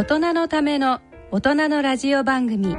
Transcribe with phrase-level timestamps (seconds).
[0.00, 2.74] 大人のための大人のラジオ番組。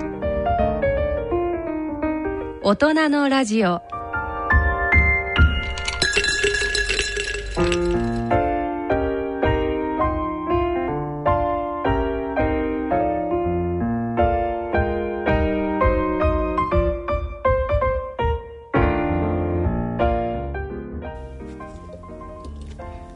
[2.64, 3.84] 大人のラジオ。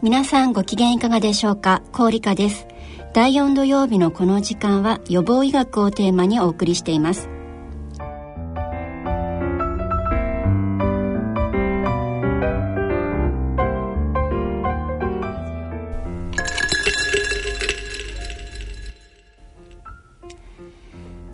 [0.04, 1.82] 皆さんご機嫌いかがでしょうか？
[1.92, 2.68] 氷香です。
[3.16, 7.30] 第4土曜日のこの時間は予防医学をテーマにお送りしています。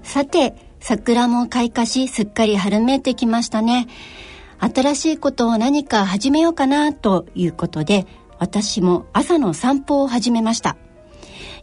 [0.04, 3.88] さて桜も開花しすっかり春めいてきましたね。
[4.59, 8.05] 新しいことを何か始めようかなということで
[8.38, 10.77] 私も朝の散歩を始めました。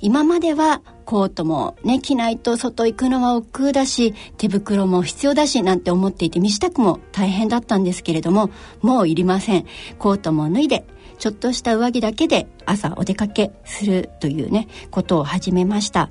[0.00, 9.66] 今まではコートもね着ないと外行くのは億劫だし手袋も必要だしなんて思っていて身支度も大変だったんですけれどももういりません。
[9.98, 10.84] コートも脱いで
[11.18, 16.10] ちょっとした上着だけで朝お出かけするというねことを始めました。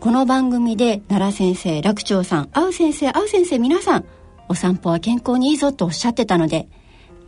[0.00, 4.06] この番組で奈良先生楽長さん青先生青先生皆さん
[4.48, 6.68] お散歩は健康にいいぞとおっしゃってたので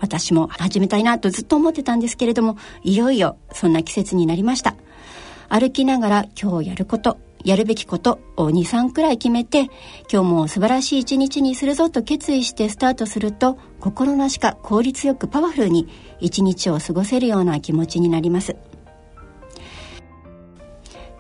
[0.01, 4.75] 私も始めたいなとずっと思ってたんですけれどもいよいよそんな季節になりました。
[5.53, 9.65] 歩きながら今日やることやるべきことを23くらい決めて
[10.11, 15.89] 今日も素晴らしい一日にするぞと決意してスタートすると心なしか効率よくパワフルに
[16.21, 18.57] 一日を過ごせるような気持ちになります。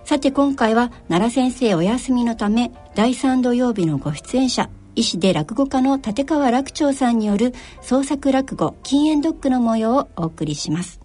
[0.04, 11.01] さて今回は奈良先生お休みのため第3土曜日のご出演者医師で落語家の立川楽長さんによる創作落語禁煙ドッグの模様をお送りします。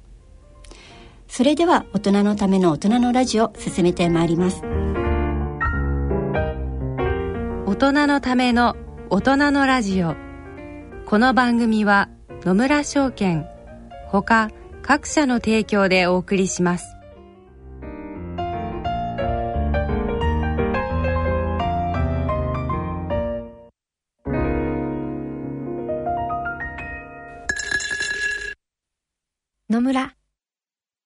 [1.28, 4.62] それでは大人のための大人のラジオ進めてまいります。
[7.66, 8.76] 大人のための
[9.10, 10.16] 大人のラジオ。
[11.06, 12.10] この番組は
[12.44, 13.46] 野村証券
[14.08, 14.50] ほか
[14.82, 16.97] 各社の提供でお送りします。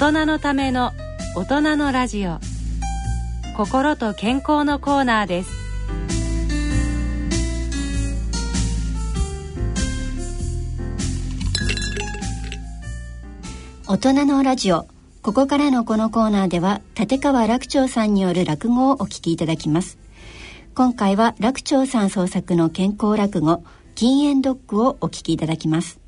[0.00, 0.94] 大人のための
[1.36, 2.38] 大人のラジオ。
[3.54, 5.50] 心と健康のコーナーです。
[13.86, 14.86] 大人のラジオ。
[15.20, 19.98] ここからのこのコーナーでは立川楽長さんによる落語をお聞きいただきます。
[20.74, 23.62] 今回は楽長さん創作の健康落語
[23.96, 25.99] 禁煙ドッグをお聞きいただきます。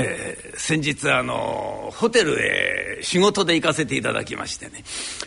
[0.00, 4.84] えー先日あのホテルへ仕事で行かせていただきましてね。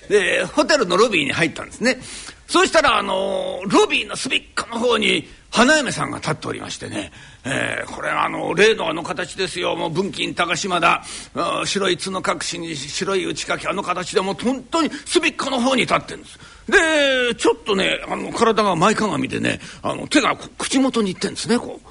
[0.09, 2.00] でホテルのロビーに入ったんですね。
[2.47, 7.11] そしたらあのロビーの隅っこの方に花嫁さんが立っておりましてね、
[7.46, 9.76] えーこれあの例のあの形ですよ。
[9.76, 11.03] もう文金高島だ
[11.35, 16.40] あー白い角隠しに白い内掛けあの形でもう本当に隅っこの方に立ってるんです。
[16.67, 21.90] でちょっとねあの体が前かがみでねあの手が口元にいってんですねこう。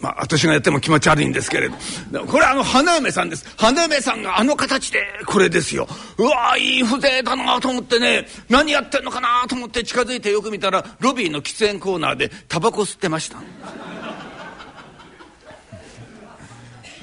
[0.00, 1.70] まあ、私がやっても気持ち悪いんですけれ
[2.10, 2.26] ど。
[2.26, 3.46] これあの、花嫁さんです。
[3.56, 5.88] 花嫁さんがあの形で、これですよ。
[6.18, 13.38] うわいい風情だなと思ってね、何やってんのかなと思って近づいてよく見たら、ロビーの喫煙コーナーでタバコ吸ってました。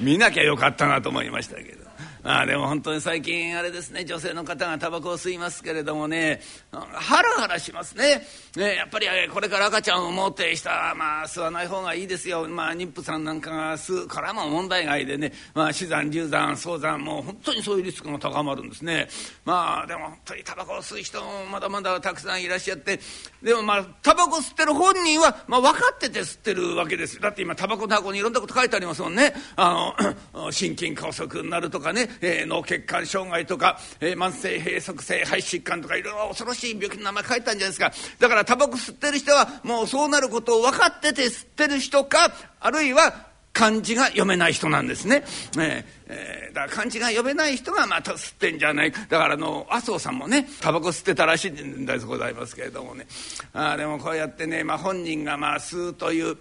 [0.00, 1.83] 見なきゃよかったなと思いましたけど。
[2.26, 6.40] あでも本当に最近あれですね女性の方がタバコを吸いますけれどもね
[6.72, 8.26] ハラハラしますね。
[8.56, 12.48] ねやっぱりこれから赤ちゃんを持ってしたまあ吸わない方がいいですよ。
[12.48, 15.32] まあ妊婦さんなんかが吸うからも問題外でね。
[15.52, 19.06] まあ死産流産早産もう本当にそういうリスクが高まるんですね。
[19.44, 22.98] まあでも本当にタバコを吸う人もまだまだたくさんいらっしゃって
[23.42, 27.20] でもまあタバコ吸ってる本人は、まあ、分かってて吸ってるわけですよ。
[27.20, 29.34] だって今タバコの箱にいろんなこと書いてありますもんね。
[29.56, 29.94] あ
[30.32, 37.92] の心筋梗塞になるとかね、えー、脳血管障害とか、えー、慢性閉塞性肺疾患とかいろいろ恐ろしい病気の名前書いたんじゃないですか。
[38.18, 45.24] だからタバコ吸ってる人はもうそうなることを分かってて吸ってる人かあるいは漢字が読めない人なんですね。
[45.56, 48.90] えーえー、だから漢字が読めない人がまた吸ってんじゃない。
[48.90, 53.06] だからあの麻生さんもねタバコ吸ってたらしいんでございますけれどもね。
[53.52, 56.36] あでもこうやってね、まあ、本人がまあ吸うという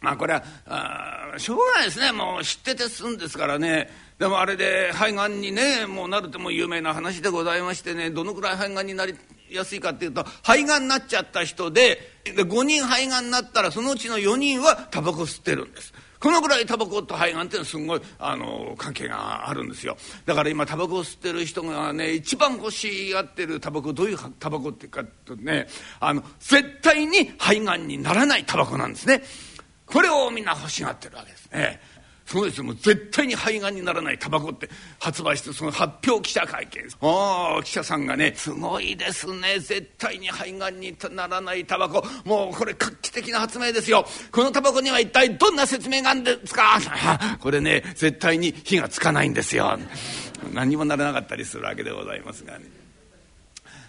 [0.00, 2.12] まあこれはあしょうがないですね。
[2.12, 3.90] もう知ってて吸うんですからね。
[4.22, 9.16] でもあれで肺がんにねもうなるとも有名な話でございましてねどのくらい肺がんになり
[9.50, 15.92] やすいかっていうと肺がんになっちゃった人でで5人肺がんになったらそのうちの4人はタバコ吸ってるんです。
[16.20, 19.96] このぐらいタバコと肺がんっていうのはすごいあの関係があるんですよ。
[20.24, 25.66] だから今タバコを吸ってる人がね一番欲しがってるタバコどういうタバコっていうかとね
[25.98, 29.24] あの絶対に肺がんにならないタバコなんですね。
[29.84, 31.80] これをみんな欲しがってるわけですね。
[32.24, 32.58] そうです。
[32.58, 34.68] よもう絶対に肺がんにならないタバコって
[35.00, 36.82] 発売してその発表記者会見。
[37.00, 37.62] ああ。
[37.62, 39.58] 記者さんがねすごいですね。
[39.58, 42.04] 絶対に肺がんにならないタバコ。
[42.24, 44.06] もうこれ画期的な発明ですよ。
[44.30, 46.78] このタバコには一体どんな説明があるんですか？
[47.40, 49.78] これね絶対に火がつかないんですよ。
[50.52, 52.64] 何にもならなかったりするわけでございますがね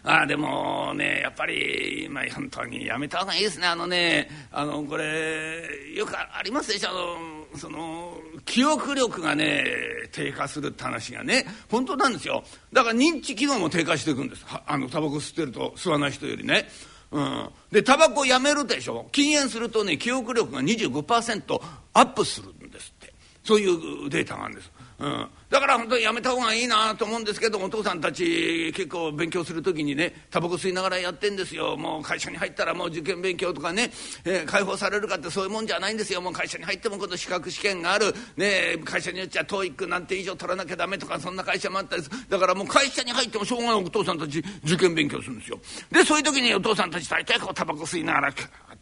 [0.03, 3.67] あでもねやっぱり、まあ、本当にやめた方がいいですね。
[3.67, 5.63] あのねあのこれ
[5.95, 6.89] よくありますでしょ。
[6.89, 9.63] あのその記憶力がね
[10.11, 12.43] 低下するって話がね本当なんですよ。
[12.73, 14.45] だから認知機能も低下していくんです。
[14.65, 16.67] あのタバコ吸ってると吸わない人よりね。
[17.11, 19.07] うん、でタバコやめるでしょ。
[19.11, 21.61] 禁煙するとね記憶力が25%
[21.93, 23.13] アップするんですって。
[23.43, 24.71] そういうデータがあるんです。
[24.99, 31.77] うん、だから本当にやめた方がいいなと思うんですけどお父さんたち結構勉強する時にねタバコ吸いながらやってんですよ。
[31.77, 33.91] もう会社に入ったらもう受験勉強とかね、
[34.25, 36.21] えー、解放されるかってそういうもんじゃないんですよ。
[36.21, 45.59] もう会社に入っても今度資格試験がある、ね、会社によっちゃ TOEIC なんて以上取らなきゃダメとかそんな会社もあったりすだからもう会社に入ってもしょうがないお父さんたち受験勉強するんですよ。
[45.91, 48.33] でそういう時にお父さんたち大体こうタバコ吸いながら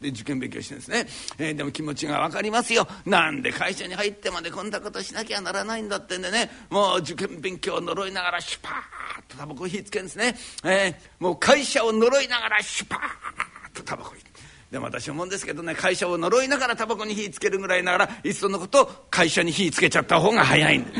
[0.01, 1.06] で受験勉強してですね、
[1.38, 2.88] えー、でも気持ちが分かりますよ。
[3.06, 6.50] なんで会社に入ってまでこんなことしなきゃならないんだってんでね。
[6.69, 14.24] もう受験勉強を呪いながらシュパーッとタバコ火つけるんですね、えー、もう会社を呪いながらシュパーッとタバコ火
[14.71, 20.92] でも私思うんですけどね会社を呪いながらタバコに火つけるぐらいながらいっそのこと会社に火つけちゃった方が早いんで。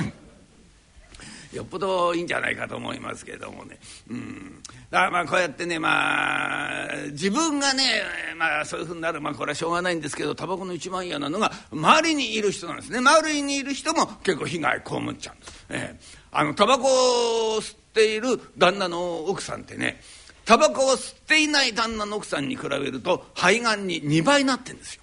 [1.53, 3.77] よっぽどいいんじゃないかと思いますけどもね。
[4.09, 4.63] うん。
[4.91, 8.03] だからまあこうやってねまあ自分がね
[8.38, 12.97] まあそういうふうになるまあこれはしょうがないんですけどタバコの一番嫌なのが周りにいる人なんですね。
[12.97, 15.65] 周りにいる人も結構被害被っちゃうんです。
[15.69, 15.99] ええ、
[16.33, 20.01] あのタバコを吸っている旦那の奥さんってね
[20.43, 25.01] タバコを吸っていない旦那の奥さんに比べると肺がんに2倍なってんですよ。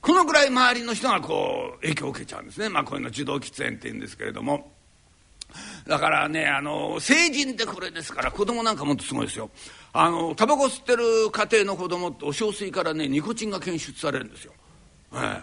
[0.00, 2.68] このぐらい周りの人がこう影響を受けちゃうんですね。
[2.70, 4.75] まあこういうの受動喫煙って言うんですけれども。
[5.86, 9.50] だからねあの成人でこれですから子供なんかもっとすごいですよ
[9.92, 14.52] あのタバコ吸ってる家庭の子供ってお小水からねニコチンが検出されるんですよ。
[15.10, 15.40] は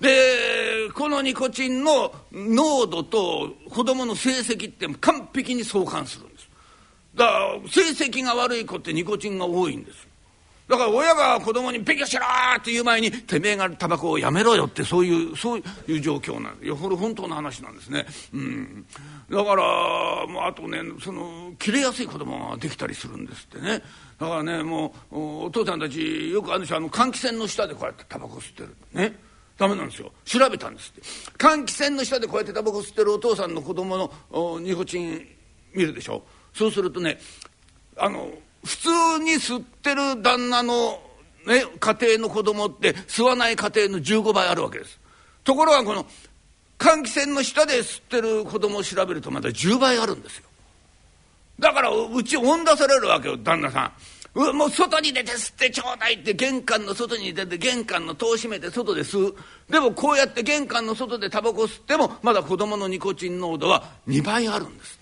[0.00, 6.48] い、でこのニコチンの濃度と子供の成績って完璧に相関するんです。
[7.14, 10.09] だから成績が悪い子ってニコチンが多いんです。
[10.70, 12.22] だから親が子供に「勉強しろ!」
[12.56, 18.06] って言う前に「てめえがタバコをやめろよ」ってそういうそういう状況なんですよこれ本当の話なんですね。
[18.32, 18.86] うん、
[19.28, 23.82] だからもうあとねその切れやすい子供ができたりするんですってね。
[24.20, 29.18] だからねもうお父さんたちよくあるんですよあの換気扇の下でこうやってタバコ吸ってるね。
[29.58, 31.02] ダメなんですよ調べたんですって
[31.36, 35.26] 換気扇の下でこうやってタバコ吸ってるお父さんの子供のニコチン
[35.74, 36.24] 見るでしょ
[36.54, 37.20] そうするとね
[37.98, 38.30] あの
[38.64, 38.88] 普通
[39.22, 41.00] に吸ってる旦那の、
[41.46, 44.98] ね、家庭の子供って吸わない家庭の15倍あるわけです。
[45.44, 46.06] ところがこの
[46.78, 50.44] 換気扇の下で吸ってる子供を調べるとまだ10倍あるんですよ。
[51.58, 53.92] だからうち追ん出されるわけよ旦那さん。
[54.34, 59.34] うもう外に出て吸ってちょうだいって玄関の外に出て玄関の戸を閉めて外で吸う
[59.68, 64.99] でもこうやって玄関の外でタバコ吸ってもまだ子供のニコチン濃度は2倍あるんです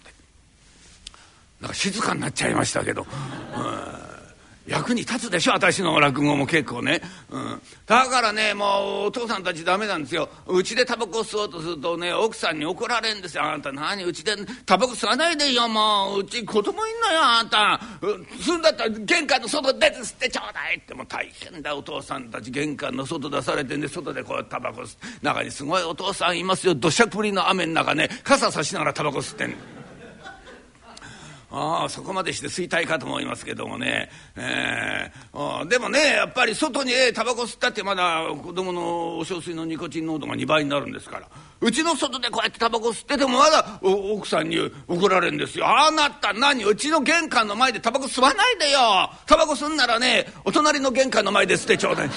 [1.60, 3.98] なんか静かになっちゃいましたけど、うん。
[4.68, 7.00] 役に立つでしょ私の落語も結構ね、
[7.30, 10.28] うん、だからねもうお父さんたちダメなんですよ。
[10.46, 13.44] うちでタバコ吸おうとするとね奥さんに怒られんですよ。
[13.44, 14.36] あんた何うちで
[14.66, 17.80] タバコ吸わないでよもううち子供いんのよあんた。
[18.02, 20.92] 吸うんだったら玄関の外出て吸ってちょうだいって。
[20.92, 22.50] もう大変だお父さんたち。
[22.50, 26.74] 玄関の外出されてんで外でこうタバコ吸中にすごいお父さんいますよ。
[26.74, 29.77] 土砂降りの雨の中ね傘さしながらタバコ吸ってんあ
[31.50, 41.28] あそこまでして吸いたいかと思いますけどもね、えー、でもねやっぱり外にタバコ吸ったってまだ子供のお小水のニコチン濃度が2倍になるんですから
[41.60, 45.66] うちの外でこうやってタバコ吸っててもまだ奥さんに怒られるんですよ。
[45.66, 46.64] ああなった何？
[46.64, 48.78] うちの玄関の前でタバコ吸わないでよ
[49.26, 52.10] タバコ吸んならねお隣の玄関の前で吸ってちょうだい。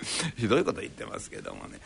[0.36, 1.78] ひどいこと言ってますけどもね。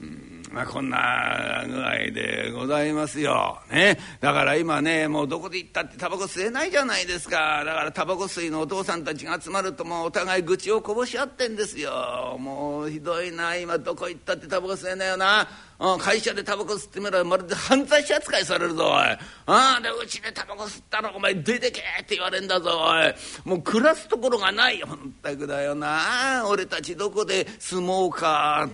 [0.00, 3.60] うんまあ、こんな具合でございますよ。
[3.70, 3.98] ね。
[4.20, 7.64] だから今ね、もうどこで行ったってタバコ吸えないじゃないですか。
[7.64, 12.36] だからタバコ吸いのお父さんたちが集まるともうお互い愚痴をこぼし合ってんですよ。
[12.38, 15.48] もうひどいな、今どこ行ったってタバコ吸えないよな。
[15.82, 23.12] うん、会社でタバコ吸ってみろまるで犯罪者扱いされるぞおいあでうちでタバコ吸ったらお前出てけって言われんだぞおい
[23.44, 28.68] もう暮らすところがないほんたくだよな俺たちどこで相撲か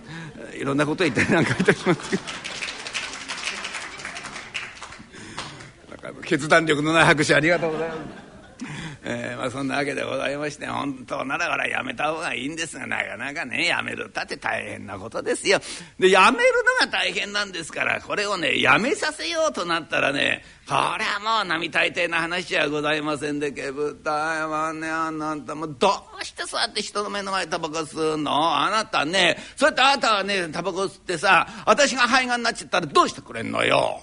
[0.59, 2.23] いろんなこと言ったりなんかいたしますけど。
[6.23, 8.28] 決断力のない拍手ありがとうございます。
[9.03, 15.59] えー、まあ、そんなわけでございまして本当ならからやめた方がいいんですがなかなかねやめるったって大変なことですよ。
[15.97, 25.89] でやめるのが大変なんですからこれをねやめさせようとなったらねこれはもう並大抵な話じゃございませんでけぶたいわねあなたもど
[26.19, 28.57] うしてそうやって人の目の前タバコ吸うの？
[28.57, 34.01] あなたねそうやってあなたはねタバコ吸ってさ私が肺がんになっちゃったらどうしてくれんのよ？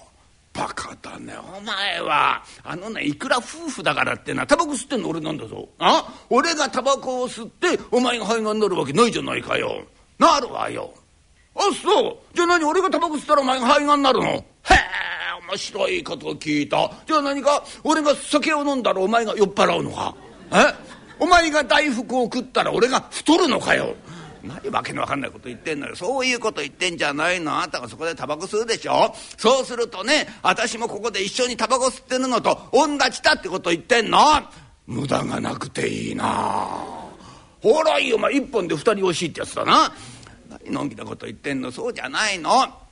[0.57, 1.33] バカだね。
[1.55, 4.47] お前はあのねいくら夫婦だからってな。
[4.47, 5.69] タバコ吸ってんの俺なんだぞ。
[5.77, 6.11] あ？
[6.29, 9.83] 俺がタバコを吸ってお前が肺がんになるわけないじゃないかよ。
[10.17, 10.93] なるわよ。
[11.55, 12.17] あそう。
[12.35, 12.65] じゃあ何？
[12.65, 14.25] 俺がタバコ吸ったらお前が肺がんになるの？
[14.25, 14.43] へえ
[15.47, 16.91] 面白いこと聞いた。
[17.05, 17.63] じゃあ何か？
[17.83, 20.15] 俺が酒を飲んだらお前が酔っ払うのか？
[20.51, 20.73] え？
[21.19, 23.95] お前が大福を食ったら俺が太るのかよ？
[24.47, 25.95] 何わけのわかんないこと言ってんのよ。
[25.95, 27.57] そういうこと言ってんじゃないの。
[27.57, 29.13] あなたがそこでタバコ吸うでしょ。
[29.37, 34.19] そうするとね私もここで一緒にタバコ吸ってるのと同じだってこと言ってんの。
[34.85, 36.25] 無駄がなくていいな。
[37.61, 39.93] ほらいいお前一本で二人欲しいってやつだな。
[40.65, 41.71] 何のんきなこと言ってんの。
[41.71, 42.86] そうじゃないの。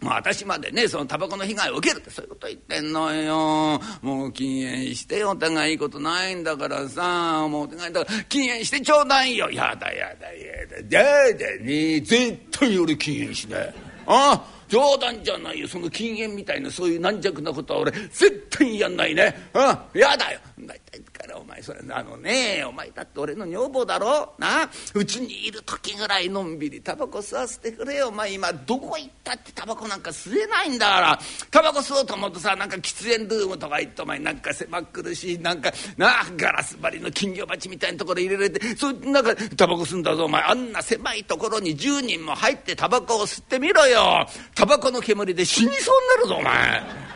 [0.00, 3.80] もう私までねそのタバコの被害を受けるってそういうこと言ってんのよ。
[4.00, 7.48] もう禁煙してお互いいいことないんだからさ。
[7.48, 9.50] もうお互いだから禁煙してちょうだいよ。
[9.50, 10.98] やだやだやだ。
[10.98, 13.74] やだね絶対俺禁煙しない。
[14.06, 15.66] ああ冗談じゃないよ。
[15.66, 19.34] その禁煙みたいなそういう軟弱なことは俺絶対やんないね。
[19.54, 20.40] うんやだよ。
[20.60, 24.32] 大体らお前それあのねお前だって俺の女房だろ？
[24.38, 24.68] な？
[24.94, 28.08] うちにいる時ぐらいのんびりタバコ吸わせてくれよ。
[28.08, 31.18] お前今どこ行ったってタバコなんか吸えないんだから。
[31.50, 40.24] タバコ吸おうと思うとさなんか喫煙ルームとか行ってお前なんか狭苦しいなんかなガラス張りの金魚鉢みたいなところ入れられてそん中タバコ吸うんだぞ。
[40.24, 44.26] お前あんな狭いところに10人も入ってタバコを吸ってみろよ。
[44.54, 47.07] タバコの煙で死にそうになるぞお前。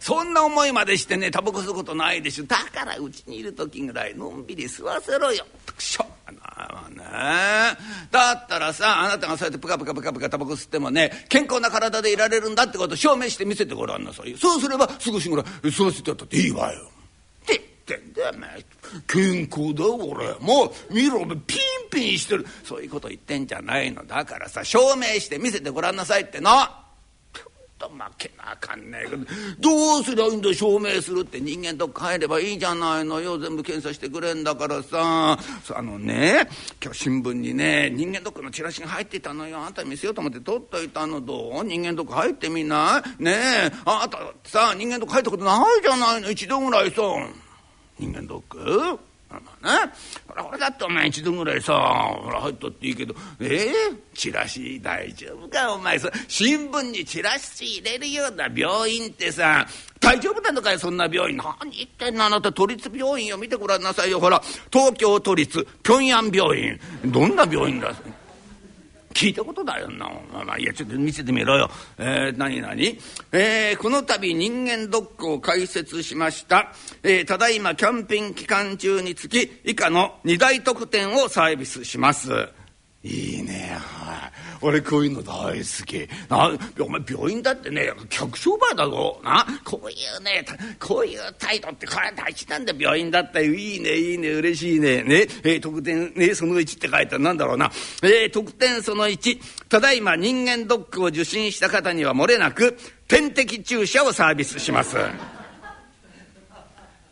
[0.00, 2.44] そんな思いまでしてねタバコ吸うことないでしょ。
[2.44, 5.44] だからうちにいる時ぐらいのんびり吸わせろよ。
[5.76, 5.82] く。
[5.82, 6.06] しょ。
[6.90, 7.04] ね。
[8.10, 16.80] だったらさあなたがそうやってプカプカプカプカタバコ吸ってもね健康な体でいられるんだってことを証明して見せてごらんなさいそうすれば少しぐらい吸わせてやったっていいわよ。
[17.42, 18.64] って言ってんだよお前
[19.06, 20.34] 健康だ俺。
[20.40, 21.58] もう見ろピン
[21.90, 22.46] ピンしてる。
[22.64, 24.04] そういうこと言ってんじゃないの。
[24.06, 26.50] だからさ証明して見せてごらんなさいっての。
[27.78, 29.24] と負けなあかんねえけど
[29.60, 31.40] どうすりゃいいんだ証明するって。
[31.40, 33.38] 人間と帰ればいいじゃないのよ。
[33.38, 35.38] 全部検査してくれんだからさ。
[35.74, 36.48] あのね
[36.82, 39.58] 今日新聞にね人間ドックのチラシが入ってたのよ。
[39.58, 41.20] あんた見せようと思って取っといたの。
[41.20, 41.64] どう？
[41.64, 43.22] 人間ドック入ってみない？
[43.22, 43.72] ねえ。
[43.84, 46.30] あんたさ人間ドック入ったことないじゃないの。
[46.30, 47.02] 一度ぐらいさ。
[47.98, 48.98] 人間ドック？
[49.30, 49.92] まあね
[50.26, 53.14] ほらこれだってお前一度ぐらいさほら入ったっていいけど。
[53.40, 53.70] えー、
[54.14, 56.10] チラシ大丈夫かお前さ。
[56.28, 59.66] 新聞にチラシ入れるような病院ってさ
[60.00, 61.36] 大丈夫なのかよそんな病院。
[61.36, 62.24] 何言ってんの？
[62.24, 64.20] あなた都立病院を見てごらんなさいよ。
[64.20, 64.40] ほら
[64.72, 66.80] 東京都立平壌病院。
[67.04, 67.94] どんな病院だ？
[69.18, 70.08] 聞いたことだよな。
[70.44, 71.68] まあ、いや、ちょっと見せてみろよ。
[71.98, 72.96] えー、何何？
[73.32, 76.72] えー、この度人間ドックを開設しました。
[77.02, 82.30] えー、ただいまキャンペーン期間中につき、以下の2大特典をサービスします。
[83.04, 84.32] いいねはい。
[84.60, 86.08] 俺こういうの大好き。
[86.28, 86.50] な
[86.84, 89.20] お前病院だってね客商売だぞ。
[89.22, 90.44] なこういうね
[90.80, 95.04] こういう態度ってこれ大事なんだ病院だったいいねいいね嬉しいね。
[95.04, 97.24] ね、えー、特典ねその1って書いてある。
[97.24, 97.70] なんだろうな、
[98.02, 99.38] えー、特典その1
[99.68, 102.76] ただいま人間ドックを受診した方にはもれなく
[103.06, 104.96] 点滴注射をサービスします。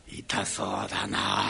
[0.08, 1.44] 痛そうだな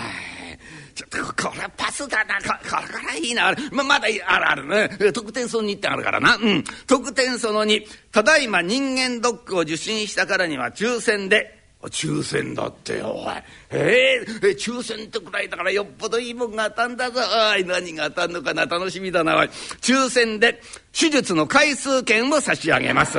[0.97, 2.37] ちょっとこれパスだな。
[2.41, 5.12] ここれからいいなままだあるあるね。
[5.12, 6.37] 特典その2ってあるからな。
[6.37, 6.65] うん。
[6.87, 11.55] 特典その2ただいま人間ドックを受診したからには抽選で。
[11.83, 13.35] 抽選だってよおい。
[13.71, 17.21] えー、抽選ってくらいだからよっぽどいいもんが当たんだぞ。
[17.55, 18.65] おい何が当たんのかな。
[18.65, 19.49] 楽しみだなおい。
[19.83, 20.62] 抽選で
[20.99, 23.19] 手術の回数券を差し上げます。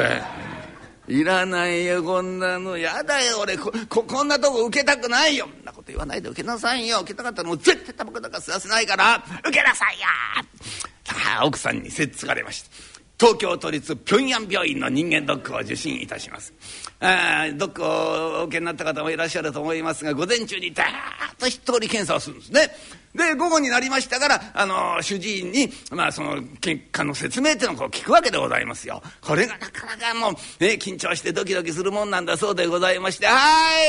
[1.07, 2.77] いらないよこんなの。
[2.77, 5.47] やだよ俺ここんなとこ受けたくないよ。
[5.55, 6.99] そんなこと言わないで受けなさいよ。
[7.01, 9.23] 受けたかったらもう絶対タバコなんか吸わせないから。
[9.39, 10.05] 受けなさいよ。
[11.39, 12.69] あ奥さんにせっつかれました。
[13.19, 16.53] 東京都立平壌病院の人間ドックを受診いたします
[16.99, 20.87] ドックをお受けになった方もいらっしゃると思いますが午前中にダー
[21.35, 22.69] ッと一通り検査をするんですね
[23.15, 29.01] で午後になりましたからあの主治医に、まあ、その結果の説明っていうのを聞くわけでございますよ。
[29.21, 33.33] これがなかなかもう、ね、緊張してドキドキするもんなんだそうでございまして「は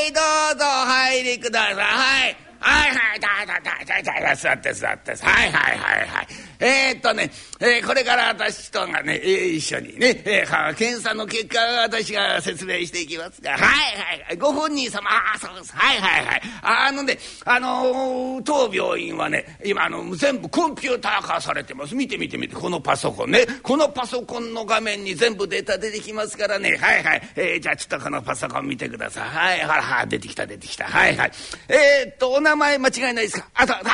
[0.07, 0.21] いど
[0.55, 2.48] うぞお入りください」はい。
[2.61, 6.27] はいはいだだだだだ座って座ってはいはいはいはい。
[6.61, 13.53] えー、っとね、えー、これから私とがね、えー、一緒にね、えー、検査の結果私が説明していきますが。
[13.53, 14.37] はいはいはい。
[14.37, 15.09] ご本人様。
[15.09, 15.73] あそうです。
[15.75, 16.43] はいはいはい。
[16.63, 21.95] あのねあのー、当病院はね今あの全部コンピューター化されてます。
[21.95, 22.57] 見て見て見て。
[22.57, 23.47] このパソコンね。
[23.63, 26.77] このパソコンの画面に全部データ出てきますからね。
[26.77, 29.29] はいはい、えー、じゃあちょっとこのパソコン見てください。
[29.29, 29.61] はい。
[29.63, 30.87] ほら出てきた出てきた。
[30.87, 31.33] はいはい。
[31.69, 33.49] えー、っと名前間違いないですか？
[33.55, 33.91] あと、はいは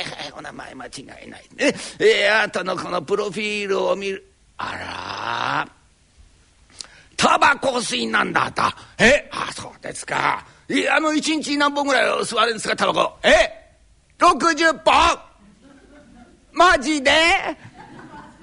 [0.00, 1.74] いはい、お名前間違いないね。
[1.98, 4.24] えー、あとのこのプロフィールを見る。
[4.56, 5.68] あら
[7.16, 8.62] タバコ吸いなんだと。
[8.98, 9.28] え？
[9.32, 10.44] あ、そうですか。
[10.68, 13.18] いや、あの、一日何本ぐらい吸われるんですか、タバコ？
[13.22, 13.48] え
[14.18, 15.18] ?60 本
[16.52, 17.12] マジで？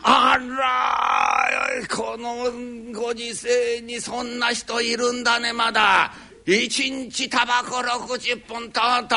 [0.01, 2.49] あらこの
[2.93, 6.13] ご時世にそんな人いるんだね、まだ。
[6.51, 9.15] 一日タバコ60本とうと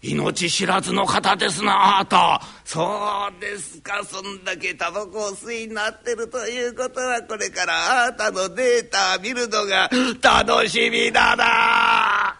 [0.00, 2.16] 命知らずの方ですなあと。
[2.64, 9.90] そうですかそんだけタバコを吸いになってるということはこれからあなたのデータ見るのが
[10.22, 12.38] 楽しみだな。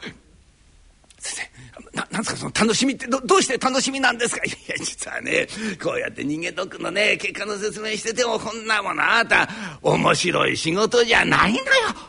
[1.99, 4.43] ななんですかその楽しみってどどうして楽しみなんですか？
[4.47, 5.47] いや実はね
[5.83, 9.49] こうやって人間ドックのね結果の説明しててもこんなものあなた
[9.83, 11.65] 面白い仕事じゃないのよ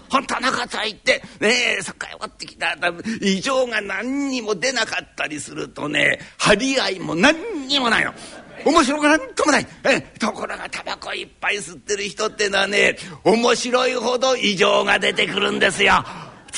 [0.10, 2.75] 本当のこと言ってねえそっから終わってきた
[3.21, 8.13] 異常が何にも出なかったりするとね張り合いも何にもないの。
[8.65, 16.04] 面白くなんともないえところがタバコいっぱい吸ってる人ってのはね面白いほど異常が出てくるんですよ。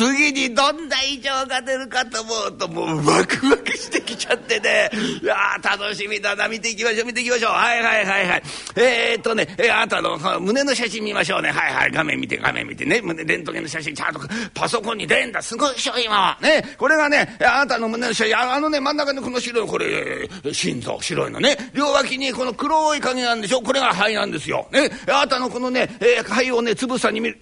[0.01, 4.89] 次にどんな異常が出るかと思うともうワクワクしてきちゃってね。
[5.21, 6.47] いや楽しみだな。
[6.47, 7.51] 見ていきましょう見ていきましょう。
[7.51, 8.43] はいはいはいはい。
[8.77, 11.51] えー、っとね、えー、あなたの胸の写真見ましょうね。
[11.51, 11.91] はいはい。
[11.91, 12.83] 画面見て画面見て。
[12.83, 14.21] ね胸レントゲンの写真ちゃんと
[14.55, 16.15] パソコンに出んだすごいでしょ今。
[16.15, 18.35] はねこれがねあなたの胸の写真。
[18.35, 21.55] あのね真ん中にこの白いこれ心臓白いのね。
[21.75, 23.61] 両脇にこの黒い影なんでしょ。
[23.61, 24.67] これが肺なんですよ。
[24.71, 27.39] ねあなたのこのね、えー、肺をねつぶさに見る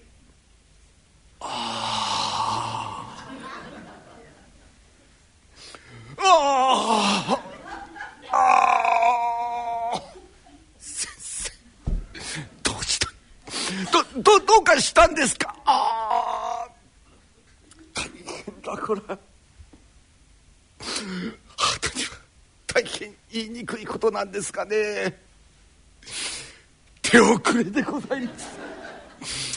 [1.39, 1.89] ああ
[6.41, 7.37] あ
[8.31, 10.01] ああ
[10.79, 11.51] 先生。
[12.63, 13.07] どうした？
[13.91, 15.53] どどどうかしたんですか？
[15.65, 16.69] ああ
[17.93, 18.03] 大
[18.45, 19.01] 変だこれ。
[19.01, 19.17] は
[21.57, 22.11] ハートには
[22.67, 25.17] 大変言いにくいことなんですかね。
[27.01, 28.59] 手遅れでございます。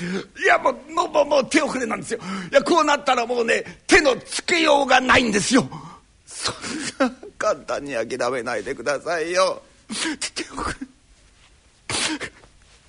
[0.03, 2.21] いやもうもうもう手遅れなんですよ。
[2.51, 5.68] いやこうなったらもうね手のつけようがないんですよ。
[6.43, 9.63] そんな簡単に諦めないでくださいよ。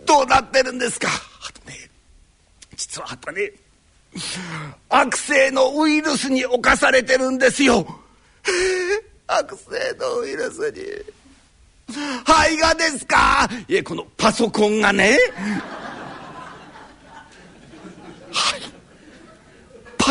[0.06, 1.08] どうなってるんですか？
[1.10, 1.90] あとね
[2.76, 3.52] 実はあとね
[4.90, 7.86] 悪性のウイルスに侵されてるんですよ。
[9.28, 11.14] 悪性のウイルスに。
[12.26, 13.48] 肺がですか？
[13.68, 15.20] いえこのパソコンがね
[18.32, 18.62] はい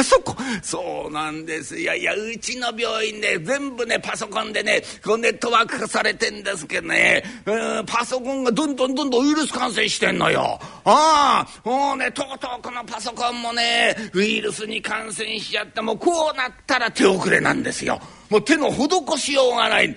[0.02, 0.36] パソコン。
[0.62, 1.78] そうなんです。
[1.78, 7.22] いやいやうちの病院ね全部ねパソコンでねこうネットワーク化されてんですけどね。
[7.46, 10.58] うんパソコンがどんどんどんどんウイルス感染してんのよ。
[10.84, 18.00] ああもうねとうとうこのパソコンもねウイルスに感染しちゃってもうこうなったら手遅れなんですよ。
[18.28, 19.96] もう手の施しようがない。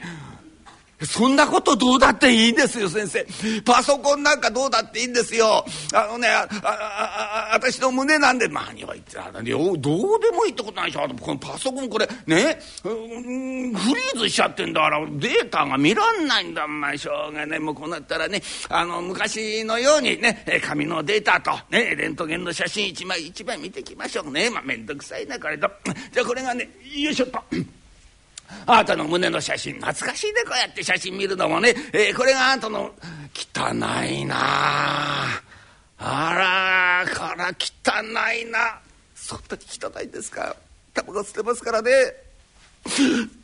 [1.02, 3.26] そんなことどうだっていいんですよ先生。
[3.64, 5.66] パソコンなんかどうだっていいんですよ。
[5.94, 8.48] あのねああ私の胸なんで。
[8.48, 12.60] 何を言ってあのどうでもいいってことないでしょこのパソコンこれね。
[12.82, 14.82] フリーズしちゃってんだ。
[14.82, 24.50] からデータが見らんないんだまあしょうがねもうこうなったらねあの昔のようにね紙のデータとねレントゲンの写真一枚一枚見てきましょうね。
[24.50, 25.70] まあ面倒くさいなこれと。
[26.14, 27.40] じゃあこれがねよいしょっと。
[28.66, 32.92] あなたの胸の写真懐かしいねこうやって写真見るのもね、えー、これがあなたの
[33.34, 33.72] 汚
[34.06, 34.36] いな
[35.98, 38.02] あらこら汚
[38.34, 38.80] いな
[39.16, 40.56] そんなに汚いんですか
[40.94, 41.92] タバコ捨てますからね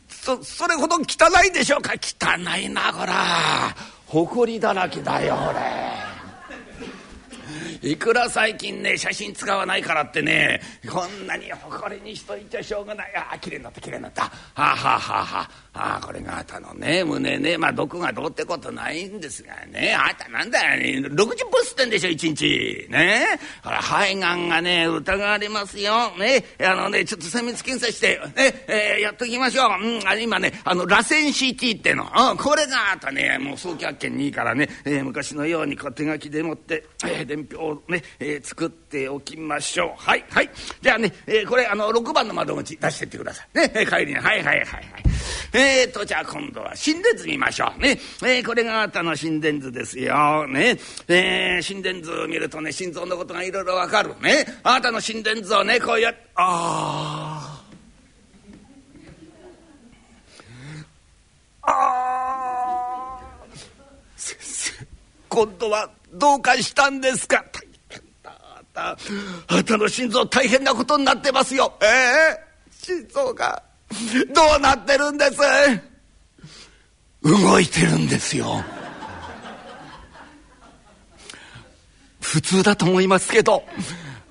[0.10, 3.76] そそれほど汚いでしょうか汚いなこら
[4.08, 6.01] 埃だらけだよ俺。
[7.82, 13.16] いくら最近ね写真使わないからってねこんなに誇りにしといちゃしょうがない。
[13.16, 14.24] ああ綺麗になった綺麗になった。
[14.24, 15.98] はあはあはあはあ。
[15.98, 17.58] あこれがあたのね胸ね。
[17.58, 19.96] まあ毒がどうってことないんですがね。
[19.96, 23.40] あたなんだよ、ね、60分吸ってんでしょ一日ね。
[23.64, 26.12] ほら肺がんがね疑われますよ。
[26.18, 26.44] ね。
[26.60, 39.94] あのねちょっと精密検査してね、えー、やっときましょう、うん、あ今ねあの螺旋 CT っての、うん、これがあたねもう早期発見にいいからね、えー、昔のようにこう手書きでもって、えー、伝票をね、えー、作っておきましょう。
[39.98, 40.50] はいはい。
[40.82, 43.58] じゃあね、えー、これあの6番の窓口出してってください。
[43.58, 44.16] ね、帰りに。
[44.16, 45.12] はいはいはいはい。
[45.54, 47.82] えーとじゃあ今度は心電図見ましょう。
[47.82, 50.48] ね、えー、これがあなたの心電図ですよ。
[50.48, 54.16] ねえー、心電図を見るとね心臓のことがいろいろわかる。
[54.22, 57.62] ねあなたの心電図をねこうやあ
[61.62, 63.20] あああ
[64.16, 64.88] 先生
[65.28, 67.44] 今度はどうかしたんですか？
[67.52, 68.98] 大変だ。
[69.48, 71.74] あなたの心臓大変なことになってますよ。
[71.82, 72.40] ええ？
[72.70, 73.64] ー、心臓が
[74.34, 75.38] どうなってるんです？
[77.24, 78.64] 動いてるんですよ。
[82.20, 83.64] 普通だと思いますけど。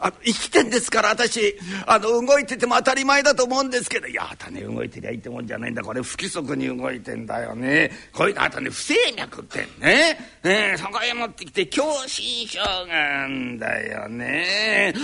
[0.00, 1.58] あ生きてんですから私。
[1.86, 4.06] あの動いてても当たり前だと思うんですけど。
[4.06, 5.82] いやあたね動いてりゃいいってもんじゃないんだ。
[5.82, 7.90] これ不規則に動いてんだよね。
[8.12, 14.94] こういうのあたね不整脈ってね、えー、そこへ持ってきて狭心症がんだよね。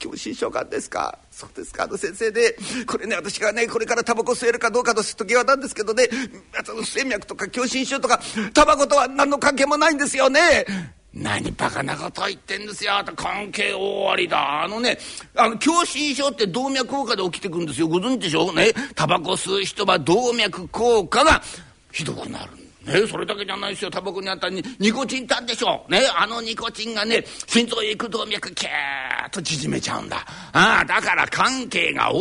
[0.00, 1.18] 狭心症がんですか？
[1.32, 2.56] そうですかあの先生で。
[2.86, 6.08] これね私がねこれからタバコ吸えるかどうかの時はなんですけどね。
[6.64, 8.20] 不整脈とか狭心症とか
[8.52, 10.66] タバコとは何の関係もないんですよね。
[11.14, 14.62] 何バカなこと言ってんですよ関係大ありだ。
[14.62, 14.98] あのね
[15.34, 17.88] あの狭心症って動脈硬化で起きてくるんですよ。
[17.88, 18.52] ご存知でしょ？
[18.52, 18.72] ね？
[18.94, 21.42] タバコ吸う人は動脈硬化が
[21.90, 22.52] ひどくなる。
[22.84, 23.90] ね、それだけじゃないですよ。
[23.90, 25.84] タバコにあったにニコチンってあるでしょ？
[25.88, 30.24] う、ね、あのニコチンがね心臓へ行く動脈キューッと縮めちゃうんだ。
[30.52, 32.18] ああだから関係が大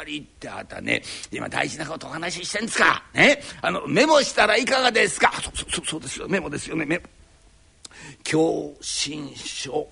[0.00, 1.02] ありってあたね。
[1.32, 5.32] 今大事なことお話ししてんですか、ね、あのメモしたらいかがですか？
[5.40, 6.28] そうそうそうですよ。
[6.28, 6.76] メモですよ。
[6.76, 7.04] ねメモ
[8.24, 8.38] 狭
[8.80, 9.88] 心症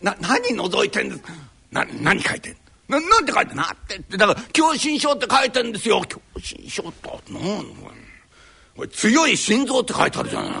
[0.00, 1.22] な何覗いてんです
[1.70, 2.56] な何書いてん？
[2.88, 6.02] ななんて書いてなってってだから狭心症って書いてんですよ。
[6.08, 7.32] 狭心症って。
[7.32, 7.42] なん
[8.76, 10.52] これ強い心臓って書いてあるじゃない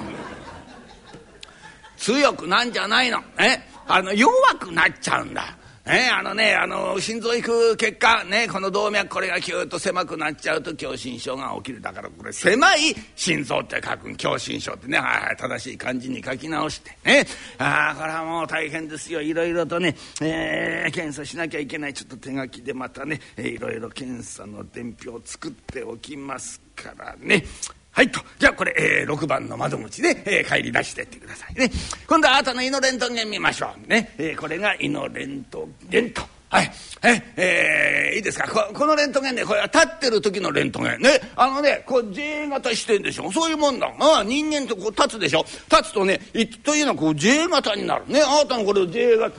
[1.96, 3.22] 強くなんじゃないの。
[3.38, 3.58] え？
[3.86, 5.56] あの弱くなっちゃうんだ。
[5.84, 11.80] ね、あのねあの心臓行く結果ねこの動脈これがキューッと狭くなっちゃうと狭心症が起きる。
[11.80, 14.16] だからこれ狭い心臓って書くん。
[14.16, 17.26] 狭心症ってね、はい、正しい漢字に書き直してね。
[17.58, 19.20] ああこれはもう大変ですよ。
[19.20, 21.94] いろいろとね、えー、検査しなきゃいけない。
[21.94, 27.44] ちょっと手書きでまたねいろいろ検査の伝票を作っておきますからね。
[27.92, 31.70] はいとじゃあこれ、えー、6番の窓口で、えー、帰り出してってくださいね
[32.08, 36.22] 今度はあなたの胃のレントゲン見ましょうね、えー、これが胃のレントゲンと。
[36.48, 36.70] はい。
[37.02, 38.46] え、えー、いいですか？
[38.46, 41.00] ここのレントゲンね、これは立ってる時のレントゲン。
[41.00, 41.18] ね。
[41.34, 43.32] あのね、こう J 型してんでしょ？
[43.32, 43.90] そういうもんだ。
[43.98, 45.46] ああ人間とこう立つでしょ？
[45.70, 48.06] 立つとね、いというのはこう J 型になる。
[48.06, 48.20] ね。
[48.20, 49.34] あなたのこれ J 型。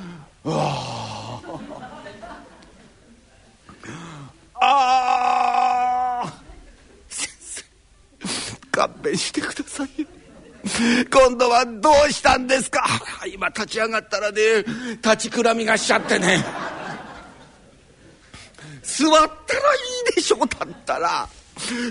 [0.46, 0.74] うわ
[4.56, 6.34] ああ
[8.74, 9.90] 勘弁してください。
[11.10, 12.84] 今度はどうしたんですか？
[13.32, 14.42] 今立ち上がったらね
[15.04, 16.44] 立ちくらみがしちゃってね。
[18.82, 19.28] 座ったらい
[20.12, 21.28] いでしょ立ったら。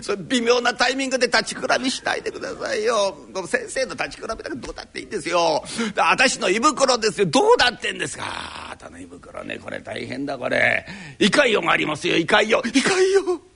[0.03, 3.17] それ微妙なタイミングで立ちくらみしないでくださいよ。
[3.47, 5.63] 先生の立ちくらみだけどうだっていいんですよ。
[5.97, 7.27] 私の胃袋ですよ。
[7.27, 8.25] どうだってんですか？
[8.27, 10.85] あなたの胃袋ねこれ大変だこれ。
[11.21, 12.69] 胃潰瘍がありますよ胃潰瘍胃潰瘍。
[12.69, 13.52] 胃潰瘍。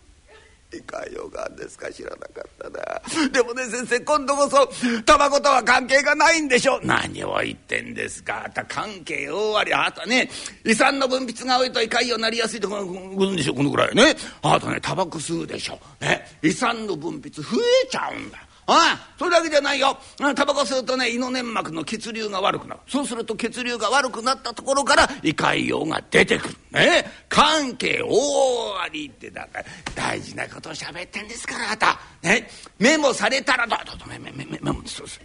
[0.76, 3.28] いかようがんですか知らなかったな。
[3.30, 4.68] でもね先生今度こそ
[5.04, 6.80] タバコとは関係がないんでしょ。
[6.82, 8.44] 何を言ってんですか。
[8.46, 9.74] あた関係大あり。
[9.74, 10.30] あたね
[10.64, 13.54] 遺産の分泌が多いと胃潰瘍になりやすいとご存知でしょ。
[13.54, 14.14] このぐらいね。
[14.42, 18.38] あたねタバコ吸うでしょ、ね、胃酸の分泌増えちゃうんだ。
[18.68, 19.96] ああそれだけじゃないよ。
[20.34, 22.80] タバコ吸うとね胃の粘膜の血流が悪くなる。
[22.88, 26.54] そうすると血流が悪くなったところから胃潰瘍が出てくる。
[26.72, 27.06] ね。
[27.28, 32.00] 関係大ありってだから大事なことを喋ってんですからあた。
[32.22, 32.48] ね。
[32.78, 35.24] メモされたらどうぞメメメメメモそうそう。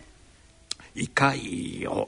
[1.00, 2.08] 胃潰瘍。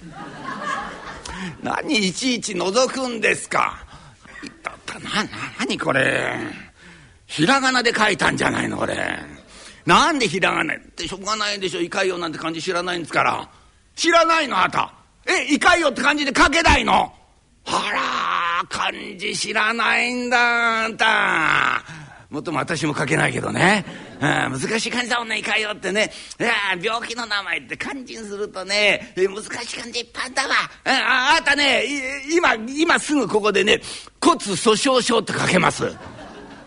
[1.62, 3.84] 何いちいち覗くんですか。
[4.98, 5.24] な
[5.58, 6.36] 何これ。
[7.26, 9.39] ひらがなで書いたんじゃないのこれ。
[9.86, 11.80] なんでひらがなってしょうがないんでしょ。
[11.80, 13.48] 胃潰瘍なんて漢字知らないんですから。
[13.96, 14.94] 知らないのあなた。
[15.26, 17.12] え胃潰瘍って漢字で書けないの？
[17.66, 21.82] あら漢字知らないんだあんた。
[22.30, 23.84] もっとも私も書けないけどね、
[24.20, 26.12] うん、難しい漢字だもんね胃潰瘍ってね。
[26.80, 29.12] 病気の名前って漢字にするとね。
[29.16, 30.54] 難しい漢字いっぱいだわ。
[30.84, 31.84] ああたね
[32.32, 33.80] 今今すぐここでね
[34.22, 35.92] 骨粗しょう症って書けます。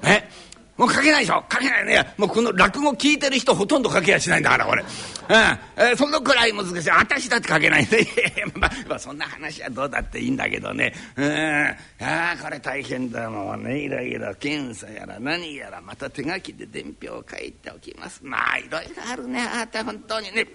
[0.04, 0.30] え？
[0.78, 1.44] もう書けないでしょ？
[1.52, 2.14] 書けないね。
[2.18, 5.36] もうこの落語聞いてる人ほとんど書けやしないんだからこれ、うん。
[5.78, 6.90] えー、そのくらい難しい。
[6.90, 8.08] 私だって書けないね。
[8.56, 10.94] まあ、まあ、そんな話はどうだっていいんだけどね。
[11.16, 11.76] うん。
[12.02, 18.20] あこれ大変だもうねいろいろ検査やら何やらまた手書きで伝票を書いておきます。
[18.24, 19.42] まあいろいろあるね。
[19.42, 20.48] あなた本当にね。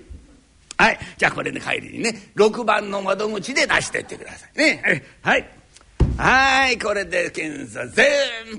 [0.77, 0.99] はい。
[1.17, 5.03] じゃあこれで帰りにね6番の窓口で出してってくださいね。
[5.23, 5.49] はい。
[6.19, 8.05] はいこれで検査全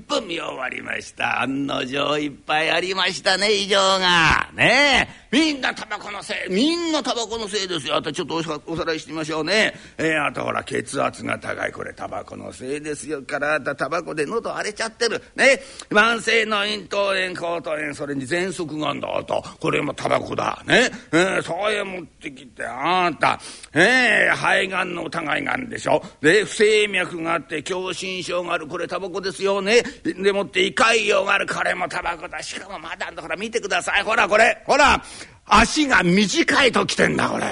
[0.08, 1.42] 部見終わりました。
[1.42, 4.48] 案の定いっぱいありましたね異常が。
[4.54, 5.20] ねえ。
[5.30, 7.96] みんなタバコのせいみんなタバコのせいですよ。
[7.96, 9.74] あとちょっとおさらいしてみましょうね。
[9.98, 13.22] えー、あとほら血圧が高いこれタバコのせいですよ。
[13.22, 15.22] からあとタバコで喉荒れちゃってる。
[15.36, 15.60] ね。
[15.90, 19.44] 慢性の咽頭炎喉頭炎それに喘息がんだあと。
[19.60, 20.62] これもタバコだ。
[20.66, 23.38] ね、えー、そういう持ってきてあんた、
[23.74, 26.02] えー、肺がんの疑いがあるんでしょ。
[26.22, 28.66] で不整脈があって狭心症がある。
[28.66, 29.82] これタバコですよね。
[30.04, 31.46] でもって胃潰瘍がある。
[31.46, 32.42] これもタバコだ。
[32.42, 34.02] しかもまだほら見てください。
[34.02, 34.62] ほらこれ。
[34.66, 35.02] ほら
[35.46, 37.44] 足が短いときてんだこれ。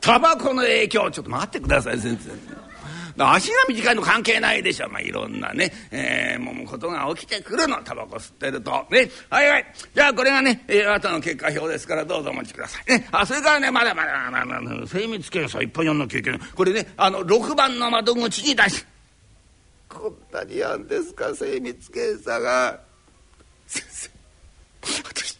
[0.00, 1.10] タバコの影響。
[1.10, 2.67] ちょっと待ってください先生。
[3.24, 4.88] 足が短いの関係ないでしょ。
[4.88, 7.82] まあいろんなね、えー、もうことが起きてくるの。
[7.82, 8.70] タバコ吸ってると。
[8.90, 9.10] ね。
[9.30, 9.66] はいはい。
[9.94, 12.90] じゃあこれがね、えー、あなたの結果表ですからどうぞお持ちください。
[12.90, 13.08] ね。
[13.12, 18.84] あそれからねまだまだまだ精密検査いっぱいやんなきゃいけないこれねあの6番の窓口に出し
[19.88, 21.34] こんなにやんですか？
[21.34, 22.78] 精密検査が。
[23.66, 24.10] 先生
[25.04, 25.38] 私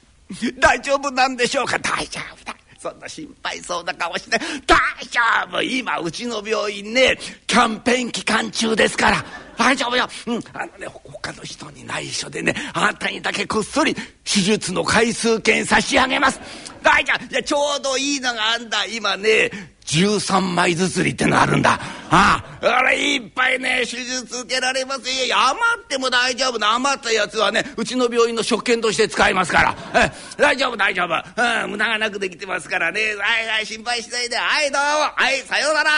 [0.58, 1.78] 大丈夫なんでしょうか？
[1.78, 4.78] 大丈夫だそんな心配そうな顔して大
[5.10, 9.47] 丈夫今うちの病院ねキャンペーン期間中ですから。
[9.58, 13.94] 大丈夫よ、うん、あのね他の人に内緒でねあんたにだけこっそり
[14.24, 16.40] 手術の回数券差し上げます。
[16.80, 17.42] 大丈夫。
[17.42, 18.84] ちょうどいいのがあんだ。
[18.86, 19.50] 今ね
[19.84, 21.80] 13枚ずつりってのあるんだ。
[22.10, 22.78] ああ。
[22.78, 25.10] あれいっぱいね手術受けられます。
[25.10, 26.58] いや余っても大丈夫。
[26.58, 29.76] な余ったやつはねうちの病院の食券として使いますから。
[30.06, 33.00] え大丈夫大丈夫、うん、無駄がなくできてますからね。
[33.16, 34.36] はいはい心配しないで。
[34.36, 34.86] はいどうも。
[35.16, 35.90] はいさようなら。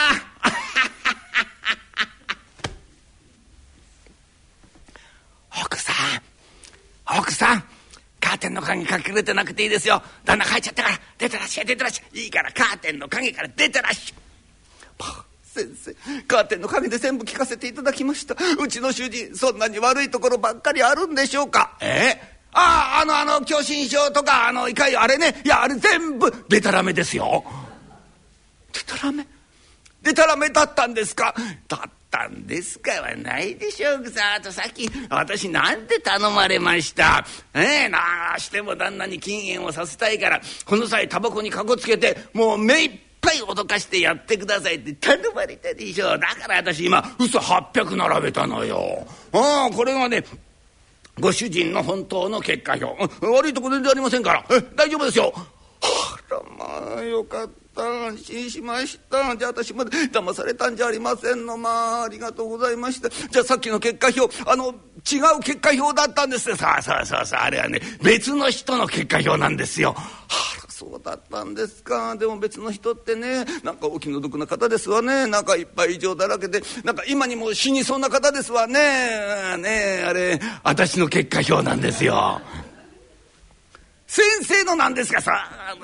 [5.59, 5.95] 奥さん。
[7.19, 7.63] 奥さん
[8.19, 10.01] カーテンの鍵隠れてなくていいですよ。
[10.23, 10.99] 旦那帰っちゃったから。
[11.17, 12.19] 出てらっしゃい出てらっしゃい。
[12.23, 13.47] いいからカーテンの鍵から。
[13.49, 14.21] 出てらっしゃい。
[15.43, 18.35] 先生カーテンの鍵で全部聞かせていただきました。
[18.57, 21.77] うちの主人そんなに悪いところばっかりあるんでしょうか？
[21.81, 22.21] え？
[22.53, 25.41] あああのあの狭心症とかあのいかいあれね。
[25.43, 27.43] いやあれ全部デタラメですよ。
[28.71, 29.27] デタラメ
[30.01, 31.35] デタラメだったんですか？
[31.67, 49.07] だったんですかはないでしょうさあとさっき私なんで頼まれましたええなあしても旦那に禁煙をさせたいからこの際タバコにかこつけてもう目いっぱい脅かしてやってくださいって頼まれたでしょだから私今嘘800並べたのよ。
[49.31, 50.23] ああこれがね
[51.19, 55.31] ご主人の本当の結果表悪いとこ全然ありませんからえ大丈夫ですよ。
[55.35, 57.51] あらまあよかった。
[57.75, 59.35] 安心しました。
[59.37, 61.57] じゃあ私まで騙されたんじゃありませんの。
[61.57, 63.09] まあありがとうございました。
[63.09, 64.49] じゃあさっきの結果表。
[64.49, 64.67] あの
[65.09, 69.93] 違う結果表だったんですさあさあさあさああれはね別の人の結果表なんですよ。
[69.93, 72.15] はあそうだったんですか。
[72.15, 75.27] でも別の人ってねなんかお気の毒な方ですわね。
[75.27, 76.61] なんかいっぱい異常だらけで。
[76.83, 79.57] なんか今にも死にそうな方ですわね。
[79.57, 82.41] ねあれ私の結果表なんですよ。
[84.11, 85.31] 先生のなんですかさ。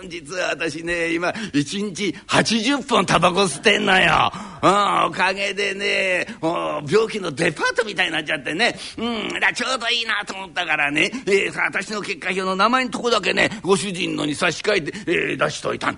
[0.10, 4.30] 実は私ね今一日80本タバコ吸ってんのよ、
[4.62, 15.98] うん、おかげでね病気のデパートみたいになっちゃってね、うん、だちょうどいいなと思ったからね、えー、私の結果表の名前のとこだけねご主人のに差し替えて、えー、出しといたん。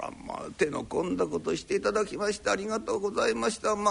[0.00, 3.74] らまあ手の込んだことしていただきましてありがとうございました。
[3.74, 3.90] ま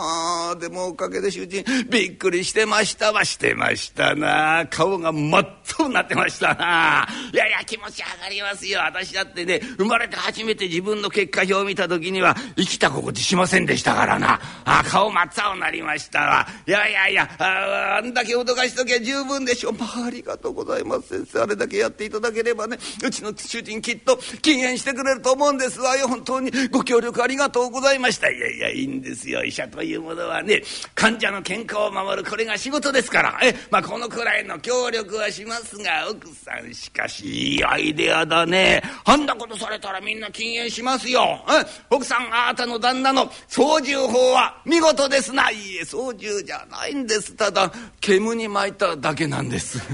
[0.52, 3.26] あでもおかげで主人びっくりしてましたわ。
[3.26, 4.66] してましたな。
[4.70, 7.08] 顔が真っ青になってましたな。
[7.34, 8.80] いやいや気持ち上がりますよ。
[8.82, 14.40] 私だってね生まれて初めて自分の結果表を見た時には生きた心地しませんでしたからな。
[14.66, 16.48] あ顔真っ青になりましたわ。
[16.68, 19.72] いやいやいやああんだけ脅かしときゃ十分でしょ。
[19.72, 21.40] う、まあ、ありがとうございます先生。
[21.42, 26.08] あれだけやっていただければねうちの主人きっと禁煙してくれると思うんですわよ。
[26.08, 26.52] 本当に。
[26.70, 28.30] ご協力ありがとうございました。
[28.30, 29.44] いやいやいいんですよ。
[29.44, 30.62] 医者というものはね
[30.94, 33.40] 患者の健康を守るこれが仕事ですから。
[33.42, 38.84] え、まあ、このくらいの協力はしますが奥さんしかしいいアイデアだね。
[39.06, 45.50] あんなことされたらみんな禁煙しますよ、うん、奥さんあなたの旦那の操縦法は見事ですな。
[45.50, 47.34] いいえ操縦じゃないんです。
[47.36, 47.72] ただ
[48.02, 49.80] 煙に巻いただけなんです。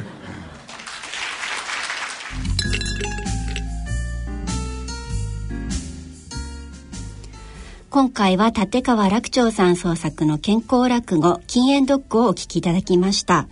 [7.91, 13.47] 今回は立川楽長さん創作の健康落語禁煙ドッグをお聞きいただきました。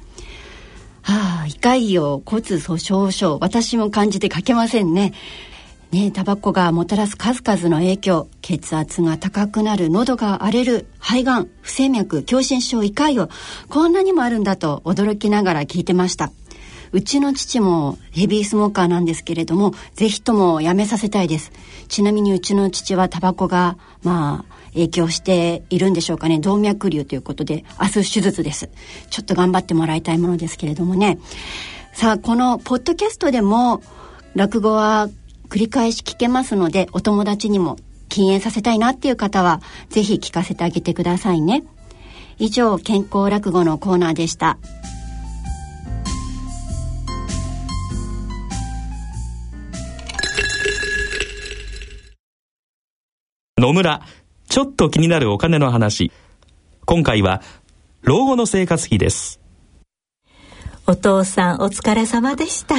[1.03, 5.13] はあ、胃潰瘍骨粗しょう症私も感じて書けませんね。
[5.91, 13.29] ねタバコがもたらす数々の影響血圧が高くなる喉が荒れる肺がん不整脈狭心症胃潰瘍
[13.69, 16.31] こんなにもあるんだと驚きながら聞いてました
[16.93, 21.51] うちの父もヘビースモーカーなんですけれども、ぜひともやめさせたいです。
[21.87, 26.39] ちなみにうちの父はタバコが、まあ、影響しているんでしょうかね。
[26.39, 28.69] 動脈瘤ということで、明日手術です。
[29.09, 31.17] ちょっと頑張ってもらいたいものですけれどもね。
[31.93, 33.81] さあ、このポッドキャストでも、
[34.35, 35.09] 落語は
[35.49, 37.77] 繰り返し聞けますので、お友達にも
[38.09, 41.63] 禁煙させたいなっていう方は、ぜひ聞かせてあげてくださいね。
[42.39, 44.57] 以上、健康落語のコーナーでした。
[53.63, 54.01] 野村、
[54.53, 56.11] ちょっと気になるお金の話。
[56.85, 57.41] 今回は、
[58.03, 59.39] 老後の生活費です。
[60.85, 62.75] お父さんお疲れ様でした。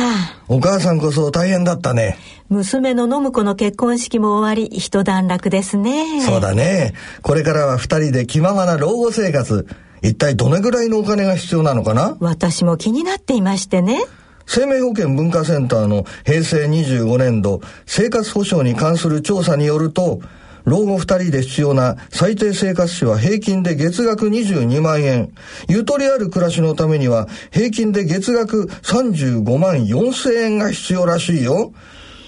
[0.46, 2.16] お母さんこそ大変だったね。
[2.48, 6.20] 娘の信子の結婚式も終わり、一段落ですね。
[6.20, 6.94] そうだね。
[7.22, 9.66] これからは二人で気ままな老後生活。
[10.00, 12.16] 一体どれぐらいのお金が必要なのかな？
[12.20, 14.04] 私も気になっていましてね。
[14.46, 20.20] 生命保険文化センターの平成25年度生活保障に関する調査によると、
[20.64, 25.32] 老後二人で必要な最低生活費は平均で月額22万円。
[25.68, 31.72] ゆとりある暮らしのためには平均で月額35万4千円が必要らしいよ。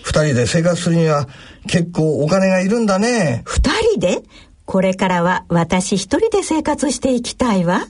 [0.03, 1.27] 二人で生活するには
[1.67, 3.43] 結構お金がいるんだね。
[3.45, 4.23] 二人で？
[4.67, 7.87] これからは私一人で生活していきたいわ。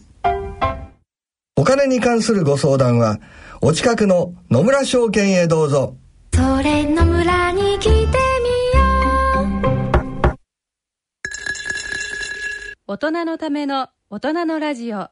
[1.56, 3.18] お金に関するご相談は、
[3.62, 5.96] お近くの野村証券へどうぞ。
[6.34, 8.25] それ野村に来て
[12.88, 15.08] 大人のための大人のラジオ。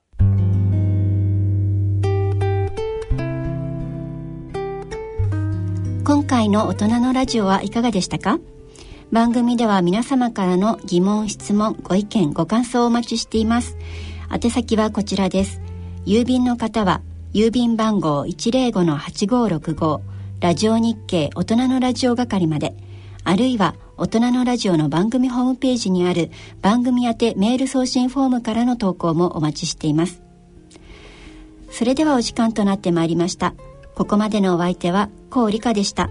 [6.05, 8.39] 今回の大人のラジオはいかがでしたか？
[9.11, 13.77] 番組では皆様からの疑問質問ご意見ご感想をお待ちしています。
[14.33, 15.61] 宛先はこちらです。
[16.07, 20.01] 郵便の方は郵便番号105-8565
[20.39, 22.77] ラジオ日経大人のラジオ係まで。
[23.25, 26.31] あるいは大人のラジオの番組ホームページにある
[26.61, 30.21] 番組宛てメール送信フォームからの投稿もお待ちしています。
[31.71, 33.55] それではお時間となってまいりました。
[33.95, 36.11] ここまでのお相手は高理香でした。